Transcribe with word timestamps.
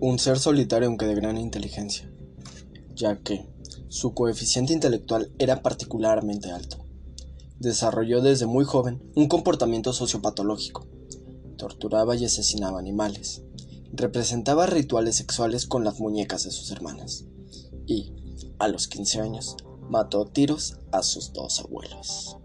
un 0.00 0.18
ser 0.18 0.38
solitario 0.38 0.88
aunque 0.88 1.06
de 1.06 1.14
gran 1.14 1.38
inteligencia, 1.38 2.10
ya 2.94 3.18
que 3.20 3.46
su 3.88 4.14
coeficiente 4.14 4.72
intelectual 4.72 5.32
era 5.38 5.62
particularmente 5.62 6.50
alto. 6.50 6.84
Desarrolló 7.60 8.20
desde 8.20 8.46
muy 8.46 8.64
joven 8.64 9.02
un 9.14 9.28
comportamiento 9.28 9.92
sociopatológico. 9.92 10.86
Torturaba 11.56 12.16
y 12.16 12.24
asesinaba 12.24 12.78
animales. 12.78 13.42
Representaba 13.92 14.66
rituales 14.66 15.16
sexuales 15.16 15.66
con 15.66 15.84
las 15.84 16.00
muñecas 16.00 16.44
de 16.44 16.50
sus 16.50 16.72
hermanas. 16.72 17.26
Y, 17.86 18.12
a 18.58 18.68
los 18.68 18.88
15 18.88 19.20
años, 19.20 19.56
mató 19.88 20.26
tiros 20.26 20.78
a 20.90 21.02
sus 21.02 21.32
dos 21.32 21.60
abuelos. 21.60 22.36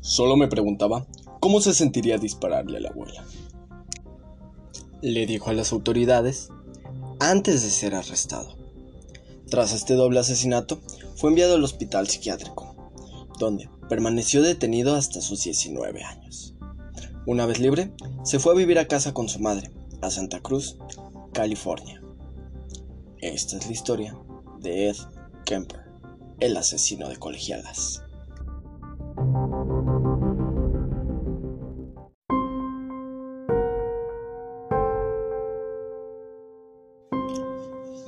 Solo 0.00 0.36
me 0.36 0.48
preguntaba 0.48 1.06
cómo 1.38 1.60
se 1.60 1.72
sentiría 1.72 2.18
dispararle 2.18 2.78
a 2.78 2.80
la 2.80 2.88
abuela. 2.88 3.24
Le 5.02 5.24
dijo 5.24 5.48
a 5.50 5.54
las 5.54 5.72
autoridades 5.72 6.50
antes 7.20 7.62
de 7.62 7.70
ser 7.70 7.94
arrestado. 7.94 8.56
Tras 9.48 9.72
este 9.72 9.94
doble 9.94 10.20
asesinato, 10.20 10.80
fue 11.16 11.30
enviado 11.30 11.54
al 11.54 11.64
hospital 11.64 12.06
psiquiátrico, 12.06 12.92
donde 13.38 13.68
permaneció 13.88 14.42
detenido 14.42 14.94
hasta 14.94 15.20
sus 15.20 15.42
19 15.44 16.04
años. 16.04 16.54
Una 17.26 17.46
vez 17.46 17.60
libre, 17.60 17.92
se 18.24 18.38
fue 18.38 18.52
a 18.52 18.56
vivir 18.56 18.78
a 18.78 18.88
casa 18.88 19.14
con 19.14 19.28
su 19.28 19.40
madre, 19.40 19.70
a 20.02 20.10
Santa 20.10 20.40
Cruz, 20.40 20.76
California. 21.32 22.02
Esta 23.18 23.56
es 23.56 23.66
la 23.66 23.72
historia 23.72 24.18
de 24.60 24.88
Ed 24.88 24.96
Kemper, 25.46 25.80
el 26.40 26.56
asesino 26.56 27.08
de 27.08 27.16
colegialas. 27.16 28.02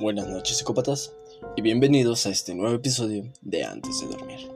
Buenas 0.03 0.27
noches 0.27 0.56
psicópatas 0.56 1.12
y 1.55 1.62
bienvenidos 1.62 2.27
a 2.27 2.31
este 2.31 2.56
nuevo 2.56 2.75
episodio 2.75 3.22
de 3.41 3.62
Antes 3.62 4.00
de 4.00 4.08
Dormir. 4.08 4.50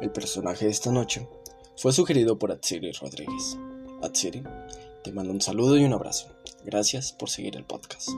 El 0.00 0.10
personaje 0.10 0.64
de 0.64 0.72
esta 0.72 0.90
noche 0.90 1.28
fue 1.76 1.92
sugerido 1.92 2.36
por 2.36 2.50
Atsiri 2.50 2.90
Rodríguez. 2.90 3.56
Atsiri, 4.02 4.42
te 5.04 5.12
mando 5.12 5.32
un 5.32 5.40
saludo 5.40 5.76
y 5.76 5.84
un 5.84 5.92
abrazo. 5.92 6.26
Gracias 6.64 7.12
por 7.12 7.30
seguir 7.30 7.54
el 7.54 7.62
podcast. 7.62 8.08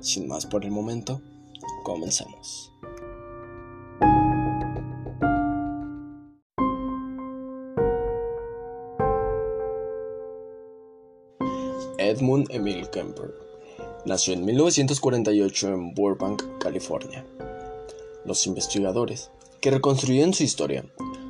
Sin 0.00 0.28
más 0.28 0.46
por 0.46 0.64
el 0.64 0.70
momento, 0.70 1.20
comencemos. 1.82 2.70
Edmund 11.98 12.46
Emil 12.52 12.88
Kemper 12.90 13.51
Nació 14.04 14.34
en 14.34 14.44
1948 14.44 15.68
en 15.68 15.94
Burbank, 15.94 16.58
California. 16.58 17.24
Los 18.24 18.48
investigadores 18.48 19.30
que 19.60 19.70
reconstruyeron 19.70 20.34
su 20.34 20.42
historia 20.42 20.84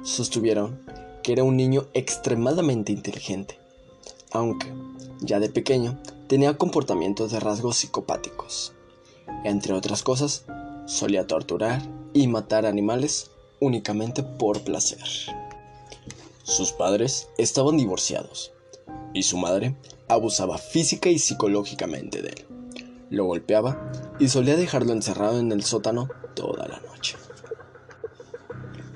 sostuvieron 0.04 0.80
que 1.22 1.32
era 1.32 1.44
un 1.44 1.58
niño 1.58 1.86
extremadamente 1.92 2.90
inteligente, 2.90 3.58
aunque 4.30 4.72
ya 5.20 5.38
de 5.38 5.50
pequeño 5.50 5.98
tenía 6.28 6.56
comportamientos 6.56 7.30
de 7.30 7.40
rasgos 7.40 7.76
psicopáticos. 7.76 8.72
Entre 9.44 9.74
otras 9.74 10.02
cosas, 10.02 10.46
solía 10.86 11.26
torturar 11.26 11.82
y 12.14 12.26
matar 12.26 12.64
animales 12.64 13.32
únicamente 13.60 14.22
por 14.22 14.62
placer. 14.62 15.04
Sus 16.42 16.72
padres 16.72 17.28
estaban 17.36 17.76
divorciados 17.76 18.52
y 19.12 19.24
su 19.24 19.36
madre 19.36 19.76
abusaba 20.08 20.56
física 20.56 21.10
y 21.10 21.18
psicológicamente 21.18 22.22
de 22.22 22.30
él 22.30 22.51
lo 23.12 23.26
golpeaba 23.26 23.92
y 24.18 24.28
solía 24.28 24.56
dejarlo 24.56 24.92
encerrado 24.92 25.38
en 25.38 25.52
el 25.52 25.62
sótano 25.62 26.08
toda 26.34 26.66
la 26.66 26.80
noche. 26.80 27.16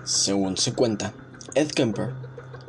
Según 0.05 0.57
se 0.57 0.73
cuenta, 0.73 1.13
Ed 1.55 1.69
Kemper 1.69 2.13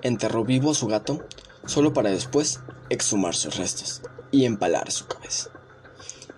enterró 0.01 0.43
vivo 0.43 0.71
a 0.71 0.75
su 0.75 0.87
gato 0.87 1.23
solo 1.65 1.93
para 1.93 2.11
después 2.11 2.59
exhumar 2.89 3.33
sus 3.33 3.55
restos 3.55 4.01
y 4.29 4.43
empalar 4.43 4.91
su 4.91 5.07
cabeza. 5.07 5.49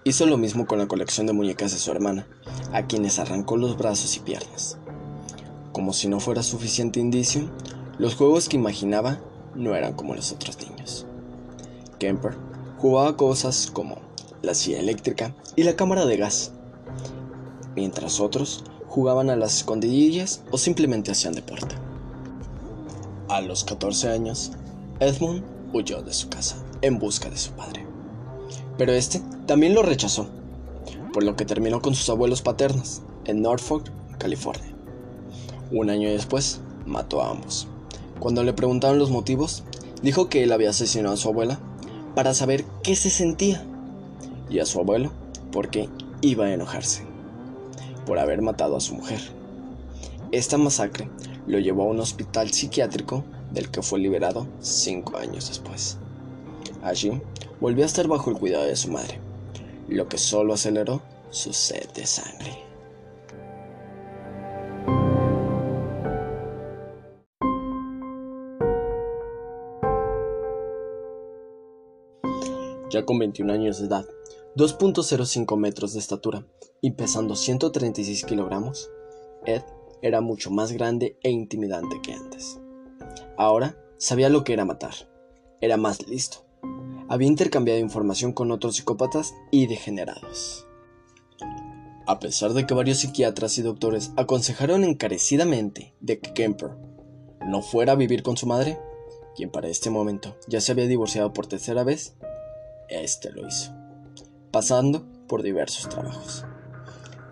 Hizo 0.03 0.28
lo 0.28 0.38
mismo 0.38 0.67
con 0.67 0.78
la 0.78 0.88
colección 0.88 1.25
de 1.25 1.33
muñecas 1.33 1.72
de 1.72 1.79
su 1.79 1.89
hermana, 1.89 2.28
a 2.72 2.85
quienes 2.85 3.17
arrancó 3.17 3.57
los 3.57 3.78
brazos 3.78 4.16
y 4.16 4.19
piernas. 4.19 4.78
Como 5.72 5.91
si 5.94 6.07
no 6.07 6.19
fuera 6.19 6.44
suficiente 6.44 7.00
indicio, 7.00 7.50
los 7.97 8.16
juegos 8.16 8.47
que 8.47 8.57
imaginaba 8.57 9.19
no 9.56 9.75
eran 9.75 9.94
como 9.94 10.13
los 10.13 10.31
otros 10.31 10.57
niños. 10.59 11.07
Kemper 11.97 12.38
jugaba 12.78 13.17
cosas 13.17 13.69
como 13.72 14.08
la 14.41 14.53
silla 14.53 14.79
eléctrica 14.79 15.35
y 15.55 15.63
la 15.63 15.75
cámara 15.75 16.05
de 16.05 16.17
gas, 16.17 16.51
mientras 17.75 18.19
otros 18.19 18.63
jugaban 18.88 19.29
a 19.29 19.35
las 19.35 19.57
escondidillas 19.57 20.44
o 20.51 20.57
simplemente 20.57 21.11
hacían 21.11 21.33
deporte. 21.33 21.75
A 23.27 23.41
los 23.41 23.63
14 23.63 24.09
años, 24.09 24.51
Edmund 25.00 25.44
huyó 25.73 26.01
de 26.01 26.13
su 26.13 26.29
casa 26.29 26.55
en 26.81 26.97
busca 26.97 27.29
de 27.29 27.38
su 27.38 27.51
padre, 27.51 27.85
pero 28.77 28.91
este 28.94 29.22
también 29.45 29.73
lo 29.73 29.83
rechazó, 29.83 30.27
por 31.13 31.23
lo 31.23 31.35
que 31.35 31.45
terminó 31.45 31.81
con 31.81 31.95
sus 31.95 32.09
abuelos 32.09 32.41
paternos 32.41 33.01
en 33.25 33.41
Norfolk, 33.41 33.91
California. 34.17 34.75
Un 35.71 35.89
año 35.89 36.09
después, 36.09 36.61
mató 36.85 37.21
a 37.21 37.29
ambos. 37.29 37.67
Cuando 38.19 38.44
le 38.44 38.53
preguntaron 38.53 39.00
los 39.00 39.11
motivos, 39.11 39.63
dijo 40.01 40.29
que 40.29 40.44
él 40.44 40.51
había 40.51 40.71
asesinado 40.71 41.13
a 41.13 41.17
su 41.17 41.29
abuela 41.29 41.59
para 42.16 42.33
saber 42.33 42.66
qué 42.83 42.95
se 42.95 43.09
sentía 43.09 43.66
y 44.49 44.59
a 44.59 44.65
su 44.65 44.79
abuelo 44.79 45.11
porque 45.51 45.89
iba 46.21 46.45
a 46.45 46.53
enojarse 46.53 47.03
por 48.05 48.19
haber 48.19 48.41
matado 48.41 48.75
a 48.75 48.81
su 48.81 48.95
mujer. 48.95 49.19
Esta 50.31 50.57
masacre 50.57 51.09
lo 51.47 51.59
llevó 51.59 51.83
a 51.83 51.87
un 51.87 51.99
hospital 51.99 52.51
psiquiátrico 52.51 53.23
del 53.51 53.69
que 53.71 53.81
fue 53.81 53.99
liberado 53.99 54.47
cinco 54.59 55.17
años 55.17 55.47
después. 55.47 55.97
Allí 56.83 57.21
volvió 57.59 57.83
a 57.83 57.88
estar 57.88 58.07
bajo 58.07 58.29
el 58.29 58.38
cuidado 58.38 58.65
de 58.65 58.75
su 58.75 58.89
madre, 58.89 59.19
lo 59.88 60.07
que 60.07 60.17
solo 60.17 60.53
aceleró 60.53 61.01
su 61.31 61.53
sed 61.53 61.89
de 61.95 62.05
sangre. 62.05 62.69
Ya 72.91 73.05
con 73.05 73.19
21 73.19 73.53
años 73.53 73.79
de 73.79 73.85
edad, 73.85 74.05
2.05 74.59 75.55
metros 75.55 75.93
de 75.93 75.99
estatura 75.99 76.45
y 76.81 76.91
pesando 76.91 77.37
136 77.37 78.25
kilogramos, 78.25 78.91
Ed 79.45 79.61
era 80.01 80.19
mucho 80.19 80.51
más 80.51 80.73
grande 80.73 81.17
e 81.23 81.29
intimidante 81.29 82.01
que 82.03 82.11
antes. 82.11 82.59
Ahora 83.37 83.77
sabía 83.97 84.27
lo 84.27 84.43
que 84.43 84.51
era 84.51 84.65
matar. 84.65 84.93
Era 85.61 85.77
más 85.77 86.05
listo. 86.09 86.39
Había 87.07 87.29
intercambiado 87.29 87.79
información 87.79 88.33
con 88.33 88.51
otros 88.51 88.75
psicópatas 88.75 89.33
y 89.49 89.67
degenerados. 89.67 90.67
A 92.05 92.19
pesar 92.19 92.51
de 92.51 92.67
que 92.67 92.73
varios 92.73 92.97
psiquiatras 92.97 93.57
y 93.59 93.61
doctores 93.61 94.11
aconsejaron 94.17 94.83
encarecidamente 94.83 95.95
de 96.01 96.19
que 96.19 96.33
Kemper 96.33 96.71
no 97.47 97.61
fuera 97.61 97.93
a 97.93 97.95
vivir 97.95 98.23
con 98.23 98.35
su 98.35 98.45
madre, 98.45 98.77
quien 99.37 99.51
para 99.51 99.69
este 99.69 99.89
momento 99.89 100.35
ya 100.49 100.59
se 100.59 100.73
había 100.73 100.87
divorciado 100.87 101.31
por 101.31 101.47
tercera 101.47 101.85
vez, 101.85 102.17
este 102.89 103.31
lo 103.31 103.47
hizo 103.47 103.78
pasando 104.51 105.05
por 105.27 105.43
diversos 105.43 105.89
trabajos. 105.89 106.45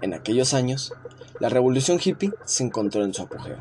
En 0.01 0.13
aquellos 0.13 0.53
años, 0.53 0.93
la 1.39 1.49
revolución 1.49 1.99
hippie 2.03 2.33
se 2.45 2.63
encontró 2.63 3.03
en 3.03 3.13
su 3.13 3.23
apogeo, 3.23 3.57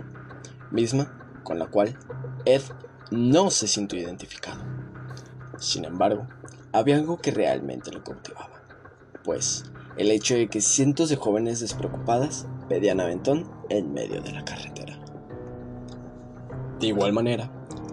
misma 0.71 1.41
con 1.43 1.59
la 1.59 1.67
cual 1.67 1.99
Ed 2.45 2.63
no 3.11 3.51
se 3.51 3.69
sintió 3.69 3.99
identificado. 3.99 4.63
Sin 5.59 5.85
embargo, 5.85 6.27
había 6.73 6.97
algo 6.97 7.19
que 7.19 7.31
realmente 7.31 7.91
lo 7.91 8.05
cautivaba, 8.05 8.63
pues 9.25 9.65
el 9.97 10.11
hecho 10.11 10.35
de 10.35 10.49
que 10.49 10.61
cientos 10.61 11.09
de 11.09 11.17
jóvenes 11.17 11.61
despreocupadas 11.61 12.47
pedían 12.69 13.01
aventón 13.01 13.51
en 13.71 13.95
medio 13.95 14.21
de 14.21 14.33
la 14.33 14.45
carretera. 14.45 14.99
De 16.79 16.89
igual 16.89 17.15
manera, 17.15 17.51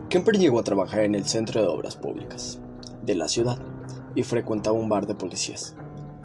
Kemper 0.10 0.38
llegó 0.38 0.60
a 0.60 0.64
trabajar 0.64 1.02
en 1.02 1.16
el 1.16 1.26
Centro 1.26 1.62
de 1.62 1.68
Obras 1.68 1.96
Públicas 1.96 2.60
de 3.02 3.16
la 3.16 3.30
ciudad 3.30 3.73
y 4.16 4.24
frecuentaba 4.24 4.78
un 4.78 4.90
bar 4.90 5.08
de 5.08 5.16
policías, 5.16 5.76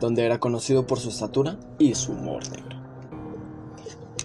donde 0.01 0.25
era 0.25 0.39
conocido 0.39 0.87
por 0.87 0.99
su 0.99 1.09
estatura 1.09 1.59
y 1.79 1.95
su 1.95 2.13
humor 2.13 2.49
negro. 2.51 2.79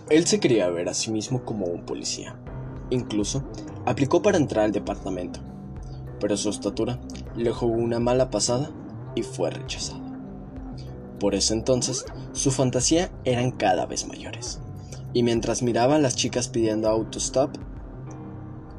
Él 0.09 0.27
se 0.27 0.39
quería 0.39 0.69
ver 0.69 0.89
a 0.89 0.93
sí 0.93 1.11
mismo 1.11 1.43
como 1.43 1.65
un 1.65 1.85
policía. 1.85 2.35
Incluso 2.89 3.43
aplicó 3.85 4.21
para 4.21 4.37
entrar 4.37 4.65
al 4.65 4.71
departamento, 4.71 5.39
pero 6.19 6.37
su 6.37 6.49
estatura 6.49 6.99
le 7.35 7.51
jugó 7.51 7.73
una 7.73 7.99
mala 7.99 8.29
pasada 8.29 8.69
y 9.15 9.23
fue 9.23 9.49
rechazado. 9.49 10.03
Por 11.19 11.35
ese 11.35 11.53
entonces, 11.53 12.05
su 12.33 12.51
fantasía 12.51 13.09
eran 13.23 13.51
cada 13.51 13.85
vez 13.85 14.07
mayores, 14.07 14.59
y 15.13 15.23
mientras 15.23 15.63
miraba 15.63 15.95
a 15.95 15.99
las 15.99 16.15
chicas 16.15 16.49
pidiendo 16.49 16.89
autostop, 16.89 17.55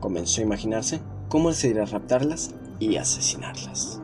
comenzó 0.00 0.40
a 0.42 0.44
imaginarse 0.44 1.00
cómo 1.28 1.52
sería 1.52 1.86
raptarlas 1.86 2.50
y 2.78 2.96
asesinarlas. 2.96 4.03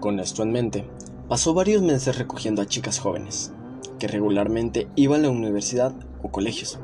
Con 0.00 0.20
esto 0.20 0.44
en 0.44 0.52
mente, 0.52 0.84
pasó 1.28 1.54
varios 1.54 1.82
meses 1.82 2.16
recogiendo 2.16 2.62
a 2.62 2.66
chicas 2.66 3.00
jóvenes, 3.00 3.50
que 3.98 4.06
regularmente 4.06 4.88
iban 4.94 5.20
a 5.20 5.24
la 5.24 5.30
universidad 5.30 5.92
o 6.22 6.30
colegios, 6.30 6.78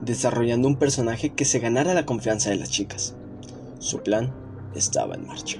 desarrollando 0.00 0.66
un 0.66 0.76
personaje 0.76 1.30
que 1.30 1.44
se 1.44 1.60
ganara 1.60 1.94
la 1.94 2.04
confianza 2.04 2.50
de 2.50 2.56
las 2.56 2.70
chicas. 2.70 3.14
Su 3.78 4.00
plan 4.00 4.34
estaba 4.74 5.14
en 5.14 5.28
marcha. 5.28 5.58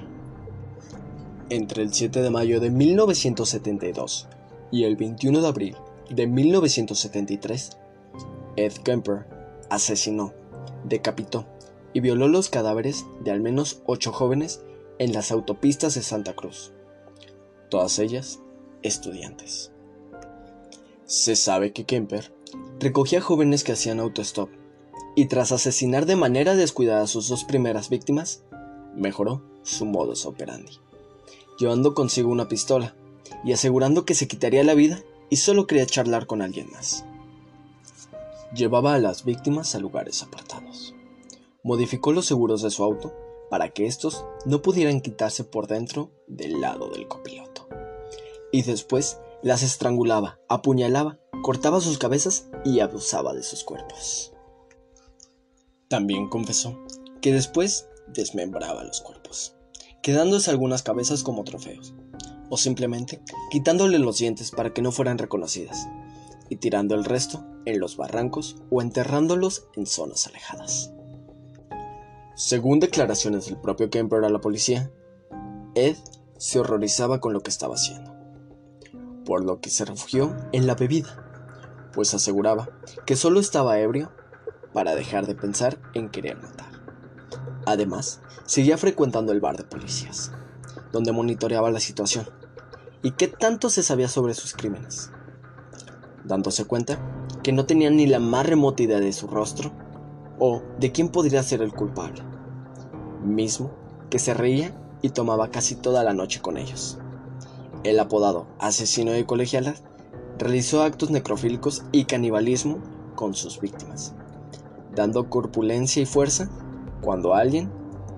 Entre 1.49 1.83
el 1.83 1.93
7 1.93 2.21
de 2.21 2.29
mayo 2.29 2.59
de 2.59 2.69
1972 2.69 4.27
y 4.69 4.83
el 4.83 4.97
21 4.97 5.41
de 5.41 5.47
abril 5.47 5.75
de 6.09 6.27
1973, 6.27 7.77
Ed 8.57 8.73
Kemper 8.83 9.25
asesinó, 9.69 10.33
decapitó 10.83 11.45
y 11.93 12.01
violó 12.01 12.27
los 12.27 12.49
cadáveres 12.49 13.05
de 13.23 13.31
al 13.31 13.39
menos 13.39 13.81
ocho 13.85 14.11
jóvenes 14.11 14.61
en 14.99 15.13
las 15.13 15.31
autopistas 15.31 15.95
de 15.95 16.01
Santa 16.01 16.33
Cruz, 16.33 16.73
todas 17.69 17.99
ellas 17.99 18.39
estudiantes. 18.81 19.71
Se 21.05 21.35
sabe 21.35 21.73
que 21.73 21.85
Kemper 21.85 22.33
recogía 22.79 23.21
jóvenes 23.21 23.63
que 23.63 23.71
hacían 23.71 23.99
autostop 23.99 24.49
y 25.15 25.25
tras 25.25 25.51
asesinar 25.51 26.05
de 26.05 26.15
manera 26.15 26.55
descuidada 26.55 27.03
a 27.03 27.07
sus 27.07 27.27
dos 27.27 27.43
primeras 27.43 27.89
víctimas, 27.89 28.43
mejoró 28.95 29.41
su 29.63 29.85
modus 29.85 30.25
operandi, 30.25 30.79
llevando 31.57 31.93
consigo 31.93 32.29
una 32.29 32.47
pistola 32.47 32.95
y 33.43 33.53
asegurando 33.53 34.05
que 34.05 34.15
se 34.15 34.27
quitaría 34.27 34.63
la 34.63 34.73
vida 34.75 35.01
y 35.29 35.37
solo 35.37 35.67
quería 35.67 35.85
charlar 35.85 36.25
con 36.25 36.41
alguien 36.41 36.69
más. 36.71 37.05
Llevaba 38.53 38.95
a 38.95 38.99
las 38.99 39.25
víctimas 39.25 39.75
a 39.75 39.79
lugares 39.79 40.23
apartados. 40.23 40.95
Modificó 41.63 42.13
los 42.13 42.25
seguros 42.25 42.61
de 42.61 42.71
su 42.71 42.83
auto 42.83 43.13
para 43.49 43.69
que 43.69 43.85
estos 43.85 44.25
no 44.45 44.61
pudieran 44.61 45.01
quitarse 45.01 45.43
por 45.43 45.67
dentro 45.67 46.11
del 46.27 46.61
lado 46.61 46.89
del 46.89 47.07
copiloto. 47.07 47.67
Y 48.51 48.63
después 48.63 49.19
las 49.41 49.63
estrangulaba, 49.63 50.39
apuñalaba, 50.47 51.19
cortaba 51.41 51.81
sus 51.81 51.97
cabezas 51.97 52.49
y 52.65 52.79
abusaba 52.79 53.33
de 53.33 53.43
sus 53.43 53.63
cuerpos. 53.63 54.33
También 55.87 56.29
confesó 56.29 56.77
que 57.21 57.33
después 57.33 57.87
desmembraba 58.07 58.83
los 58.83 59.01
cuerpos, 59.01 59.55
quedándose 60.01 60.51
algunas 60.51 60.83
cabezas 60.83 61.23
como 61.23 61.43
trofeos, 61.43 61.93
o 62.49 62.57
simplemente 62.57 63.21
quitándole 63.51 63.99
los 63.99 64.17
dientes 64.17 64.51
para 64.51 64.73
que 64.73 64.81
no 64.81 64.91
fueran 64.91 65.17
reconocidas, 65.17 65.87
y 66.49 66.57
tirando 66.57 66.95
el 66.95 67.05
resto 67.05 67.45
en 67.65 67.79
los 67.79 67.97
barrancos 67.97 68.57
o 68.69 68.81
enterrándolos 68.81 69.67
en 69.75 69.85
zonas 69.85 70.27
alejadas. 70.27 70.91
Según 72.39 72.79
declaraciones 72.79 73.47
del 73.47 73.57
propio 73.57 73.89
Kemper 73.89 74.23
a 74.23 74.29
la 74.29 74.39
policía, 74.39 74.89
Ed 75.75 75.97
se 76.37 76.57
horrorizaba 76.61 77.19
con 77.19 77.33
lo 77.33 77.41
que 77.41 77.49
estaba 77.49 77.75
haciendo, 77.75 78.15
por 79.25 79.43
lo 79.43 79.59
que 79.59 79.69
se 79.69 79.83
refugió 79.83 80.37
en 80.53 80.65
la 80.65 80.75
bebida, 80.75 81.89
pues 81.91 82.13
aseguraba 82.13 82.69
que 83.05 83.17
solo 83.17 83.41
estaba 83.41 83.77
ebrio 83.79 84.13
para 84.71 84.95
dejar 84.95 85.27
de 85.27 85.35
pensar 85.35 85.79
en 85.93 86.07
querer 86.07 86.41
matar. 86.41 86.71
Además, 87.65 88.21
seguía 88.45 88.77
frecuentando 88.77 89.33
el 89.33 89.41
bar 89.41 89.57
de 89.57 89.65
policías, 89.65 90.31
donde 90.93 91.11
monitoreaba 91.11 91.71
la 91.71 91.81
situación 91.81 92.25
y 93.01 93.11
qué 93.11 93.27
tanto 93.27 93.69
se 93.69 93.83
sabía 93.83 94.07
sobre 94.07 94.33
sus 94.33 94.53
crímenes, 94.53 95.11
dándose 96.23 96.63
cuenta 96.63 97.27
que 97.43 97.51
no 97.51 97.65
tenían 97.65 97.97
ni 97.97 98.07
la 98.07 98.19
más 98.19 98.45
remota 98.45 98.81
idea 98.81 99.01
de 99.01 99.11
su 99.11 99.27
rostro 99.27 99.73
o 100.39 100.63
de 100.79 100.93
quién 100.93 101.09
podría 101.09 101.43
ser 101.43 101.61
el 101.61 101.73
culpable, 101.73 102.28
mismo 103.23 103.71
que 104.09 104.19
se 104.19 104.33
reía 104.33 104.73
y 105.01 105.09
tomaba 105.09 105.49
casi 105.49 105.75
toda 105.75 106.03
la 106.03 106.13
noche 106.13 106.41
con 106.41 106.57
ellos. 106.57 106.97
El 107.83 107.99
apodado 107.99 108.47
asesino 108.59 109.11
de 109.11 109.25
colegialas 109.25 109.83
realizó 110.37 110.83
actos 110.83 111.11
necrofílicos 111.11 111.83
y 111.91 112.05
canibalismo 112.05 112.79
con 113.15 113.33
sus 113.33 113.59
víctimas, 113.59 114.13
dando 114.95 115.29
corpulencia 115.29 116.01
y 116.01 116.05
fuerza 116.05 116.49
cuando 117.01 117.33
alguien, 117.33 117.69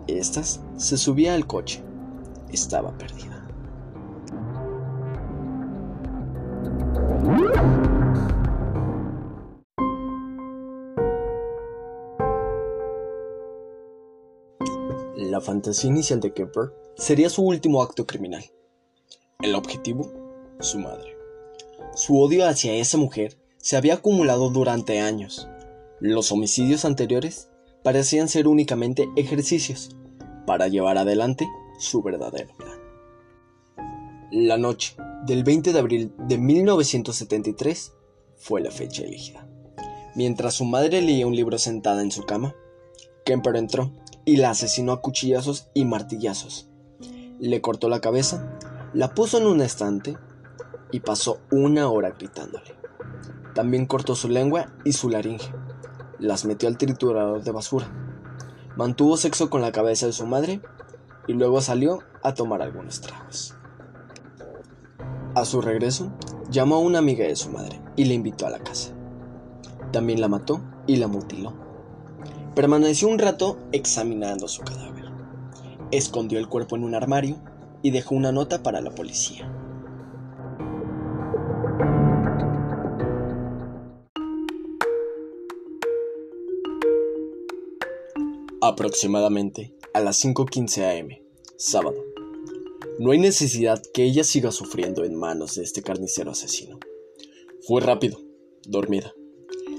estas, 0.08 0.62
se 0.78 0.98
subía 0.98 1.36
al 1.36 1.46
coche. 1.46 1.84
Estaba 2.50 2.98
perdida. 2.98 3.41
Fantasía 15.42 15.90
inicial 15.90 16.20
de 16.20 16.34
Kemper 16.34 16.72
sería 16.96 17.30
su 17.30 17.44
último 17.44 17.82
acto 17.82 18.06
criminal. 18.06 18.44
El 19.42 19.56
objetivo, 19.56 20.12
su 20.60 20.80
madre. 20.80 21.18
Su 21.96 22.20
odio 22.20 22.48
hacia 22.48 22.74
esa 22.74 22.98
mujer 22.98 23.38
se 23.58 23.76
había 23.76 23.96
acumulado 23.96 24.50
durante 24.50 25.02
años. 25.02 25.48
Los 26.00 26.32
homicidios 26.32 26.86
anteriores 26.86 27.50
parecían 27.84 28.28
ser 28.28 28.48
únicamente 28.48 29.10
ejercicios 29.16 29.96
para 30.46 30.68
llevar 30.68 30.98
adelante 30.98 31.48
su 31.80 32.02
verdadero 32.02 32.56
plan. 32.56 32.80
La 34.32 34.58
noche 34.58 34.96
del 35.26 35.44
20 35.44 35.74
de 35.74 35.80
abril 35.80 36.14
de 36.18 36.38
1973 36.38 37.94
fue 38.38 38.62
la 38.62 38.72
fecha 38.72 39.04
elegida. 39.04 39.48
Mientras 40.16 40.56
su 40.56 40.66
madre 40.66 41.02
leía 41.02 41.28
un 41.28 41.36
libro 41.36 41.58
sentada 41.58 42.02
en 42.02 42.12
su 42.12 42.24
cama, 42.24 42.56
Kemper 43.26 43.56
entró 43.56 43.92
y 44.26 44.38
la 44.38 44.52
asesinó 44.52 44.92
a 44.92 45.02
cuchillazos 45.02 45.70
y 45.74 45.86
martillazos. 45.86 46.70
Le 47.40 47.62
cortó 47.62 47.90
la 47.90 48.02
cabeza, 48.02 48.58
la 48.94 49.14
puso 49.14 49.38
en 49.38 49.48
un 49.48 49.62
estante 49.62 50.18
y 50.92 51.00
pasó 51.00 51.40
una 51.52 51.90
hora 51.90 52.12
gritándole. 52.12 52.76
También 53.54 53.86
cortó 53.86 54.16
su 54.16 54.30
lengua 54.30 54.68
y 54.86 54.94
su 54.94 55.10
laringe. 55.10 55.52
Las 56.20 56.46
metió 56.46 56.70
al 56.70 56.78
triturador 56.78 57.44
de 57.44 57.52
basura. 57.52 57.88
Mantuvo 58.76 59.18
sexo 59.18 59.50
con 59.50 59.62
la 59.62 59.72
cabeza 59.72 60.06
de 60.06 60.14
su 60.14 60.26
madre 60.26 60.62
y 61.28 61.34
luego 61.34 61.62
salió 61.62 62.00
a 62.24 62.34
tomar 62.34 62.62
algunos 62.62 63.02
tragos. 63.02 63.56
A 65.36 65.46
su 65.46 65.62
regreso, 65.62 66.12
llamó 66.50 66.76
a 66.76 66.80
una 66.80 67.00
amiga 67.00 67.26
de 67.26 67.36
su 67.36 67.50
madre 67.50 67.82
y 67.96 68.06
le 68.06 68.14
invitó 68.14 68.48
a 68.48 68.50
la 68.50 68.60
casa. 68.60 68.92
También 69.92 70.22
la 70.22 70.28
mató 70.28 70.62
y 70.88 70.98
la 70.98 71.08
mutiló. 71.08 71.71
Permaneció 72.56 73.08
un 73.08 73.18
rato 73.18 73.58
examinando 73.72 74.50
su 74.50 74.62
cadáver. 74.62 75.06
Escondió 75.90 76.38
el 76.38 76.50
cuerpo 76.50 76.76
en 76.76 76.84
un 76.84 76.94
armario 76.94 77.38
y 77.82 77.92
dejó 77.92 78.14
una 78.14 78.34
nota 78.34 78.62
para 78.62 78.82
la 78.82 78.94
policía. 78.94 79.50
Aproximadamente 88.60 89.74
a 89.94 90.02
las 90.02 90.22
5.15 90.24 91.00
am, 91.00 91.08
sábado. 91.56 92.04
No 93.00 93.12
hay 93.12 93.20
necesidad 93.20 93.82
que 93.94 94.04
ella 94.04 94.26
siga 94.26 94.52
sufriendo 94.52 95.06
en 95.06 95.16
manos 95.16 95.56
de 95.56 95.64
este 95.64 95.82
carnicero 95.84 96.32
asesino. 96.32 96.80
Fue 97.66 97.80
rápido, 97.80 98.20
dormida, 98.64 99.14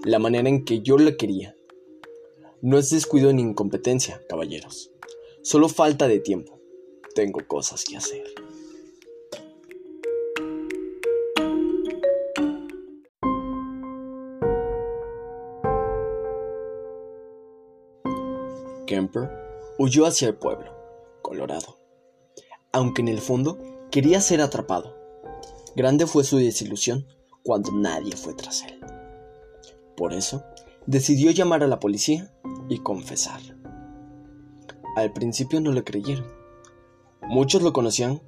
la 0.04 0.18
manera 0.18 0.49
en 0.49 0.64
que 0.64 0.80
yo 0.80 0.97
la 0.97 1.18
quería 1.18 1.54
no 2.62 2.78
es 2.78 2.90
descuido 2.90 3.33
ni 3.33 3.42
incompetencia, 3.42 4.23
caballeros. 4.28 4.92
Solo 5.42 5.69
falta 5.69 6.07
de 6.07 6.21
tiempo. 6.21 6.61
Tengo 7.12 7.40
cosas 7.47 7.85
que 7.85 7.97
hacer. 7.97 8.25
Kemper 18.87 19.28
huyó 19.78 20.07
hacia 20.07 20.28
el 20.28 20.37
pueblo, 20.37 20.73
Colorado, 21.21 21.78
aunque 22.71 23.02
en 23.02 23.09
el 23.09 23.21
fondo 23.21 23.59
quería 23.90 24.21
ser 24.21 24.40
atrapado. 24.40 24.97
Grande 25.75 26.07
fue 26.07 26.23
su 26.23 26.37
desilusión 26.37 27.09
cuando 27.42 27.73
nadie 27.73 28.14
fue 28.14 28.35
tras 28.35 28.62
él. 28.62 28.78
Por 29.97 30.12
eso, 30.12 30.45
decidió 30.86 31.30
llamar 31.30 31.62
a 31.62 31.68
la 31.68 31.80
policía 31.80 32.32
y 32.68 32.78
confesar. 32.78 33.40
Al 34.96 35.12
principio 35.12 35.60
no 35.60 35.72
le 35.72 35.84
creyeron. 35.84 36.26
Muchos 37.22 37.62
lo 37.62 37.72
conocían 37.72 38.20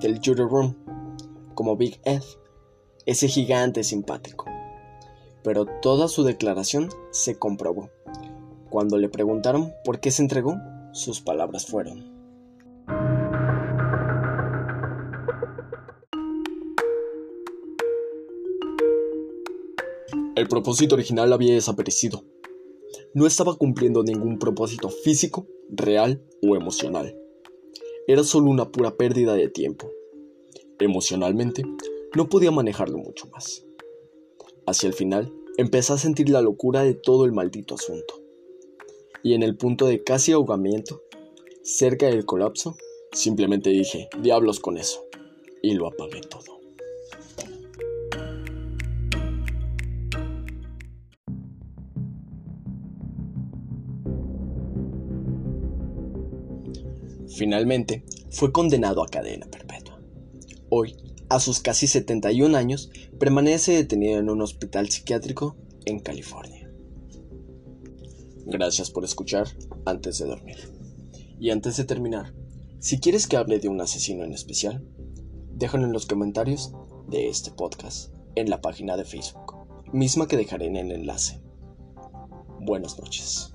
del 0.00 0.20
Jury 0.24 0.42
Room 0.42 0.76
como 1.54 1.76
Big 1.76 2.00
Ed, 2.04 2.22
ese 3.06 3.28
gigante 3.28 3.82
simpático. 3.82 4.46
Pero 5.42 5.66
toda 5.66 6.08
su 6.08 6.22
declaración 6.24 6.88
se 7.10 7.38
comprobó. 7.38 7.90
Cuando 8.70 8.98
le 8.98 9.08
preguntaron 9.08 9.72
por 9.84 10.00
qué 10.00 10.10
se 10.10 10.22
entregó, 10.22 10.56
sus 10.92 11.20
palabras 11.20 11.66
fueron. 11.66 12.15
El 20.36 20.46
propósito 20.46 20.94
original 20.94 21.32
había 21.32 21.54
desaparecido 21.54 22.22
no 23.16 23.26
estaba 23.26 23.56
cumpliendo 23.56 24.02
ningún 24.02 24.38
propósito 24.38 24.90
físico, 24.90 25.46
real 25.70 26.22
o 26.42 26.54
emocional. 26.54 27.16
Era 28.06 28.22
solo 28.24 28.50
una 28.50 28.70
pura 28.70 28.96
pérdida 28.98 29.34
de 29.34 29.48
tiempo. 29.48 29.90
Emocionalmente, 30.78 31.64
no 32.14 32.28
podía 32.28 32.50
manejarlo 32.50 32.98
mucho 32.98 33.26
más. 33.28 33.64
Hacia 34.66 34.88
el 34.88 34.92
final, 34.92 35.32
empecé 35.56 35.94
a 35.94 35.98
sentir 35.98 36.28
la 36.28 36.42
locura 36.42 36.82
de 36.82 36.92
todo 36.92 37.24
el 37.24 37.32
maldito 37.32 37.74
asunto. 37.74 38.22
Y 39.22 39.32
en 39.32 39.42
el 39.42 39.56
punto 39.56 39.86
de 39.86 40.04
casi 40.04 40.32
ahogamiento, 40.32 41.02
cerca 41.62 42.08
del 42.08 42.26
colapso, 42.26 42.76
simplemente 43.12 43.70
dije, 43.70 44.10
diablos 44.20 44.60
con 44.60 44.76
eso. 44.76 45.06
Y 45.62 45.72
lo 45.72 45.86
apagué 45.86 46.20
todo. 46.20 46.55
Finalmente, 57.36 58.02
fue 58.30 58.50
condenado 58.50 59.04
a 59.04 59.08
cadena 59.08 59.46
perpetua. 59.46 60.00
Hoy, 60.70 60.96
a 61.28 61.38
sus 61.38 61.60
casi 61.60 61.86
71 61.86 62.56
años, 62.56 62.90
permanece 63.18 63.72
detenido 63.72 64.18
en 64.18 64.30
un 64.30 64.40
hospital 64.40 64.88
psiquiátrico 64.88 65.54
en 65.84 66.00
California. 66.00 66.72
Gracias 68.46 68.90
por 68.90 69.04
escuchar 69.04 69.48
antes 69.84 70.18
de 70.18 70.24
dormir. 70.24 70.56
Y 71.38 71.50
antes 71.50 71.76
de 71.76 71.84
terminar, 71.84 72.32
si 72.78 73.00
quieres 73.00 73.26
que 73.26 73.36
hable 73.36 73.58
de 73.58 73.68
un 73.68 73.82
asesino 73.82 74.24
en 74.24 74.32
especial, 74.32 74.82
déjalo 75.52 75.84
en 75.84 75.92
los 75.92 76.06
comentarios 76.06 76.72
de 77.06 77.28
este 77.28 77.50
podcast 77.50 78.14
en 78.34 78.48
la 78.48 78.62
página 78.62 78.96
de 78.96 79.04
Facebook, 79.04 79.56
misma 79.92 80.26
que 80.26 80.38
dejaré 80.38 80.68
en 80.68 80.76
el 80.76 80.90
enlace. 80.90 81.42
Buenas 82.60 82.98
noches. 82.98 83.52